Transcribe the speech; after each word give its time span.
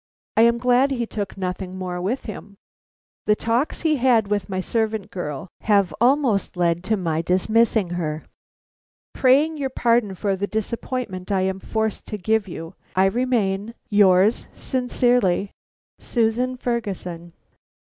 I 0.35 0.41
am 0.41 0.57
glad 0.57 0.89
he 0.89 1.05
took 1.05 1.37
nothing 1.37 1.77
more 1.77 2.01
with 2.01 2.25
him. 2.25 2.55
The 3.27 3.35
talks 3.35 3.81
he 3.81 3.97
had 3.97 4.29
with 4.29 4.49
my 4.49 4.59
servant 4.59 5.11
girl 5.11 5.47
have 5.59 5.93
almost 6.01 6.57
led 6.57 6.83
to 6.85 6.97
my 6.97 7.21
dismissing 7.21 7.91
her. 7.91 8.23
"Praying 9.13 9.57
your 9.57 9.69
pardon 9.69 10.15
for 10.15 10.35
the 10.35 10.47
disappointment 10.47 11.31
I 11.31 11.41
am 11.41 11.59
forced 11.59 12.07
to 12.07 12.17
give 12.17 12.47
you, 12.47 12.73
I 12.95 13.05
remain, 13.05 13.75
"Yours 13.91 14.47
sincerely, 14.55 15.51
"SUSAN 15.99 16.57
FERGUSON." 16.57 17.33